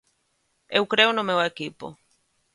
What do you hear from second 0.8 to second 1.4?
creo no meu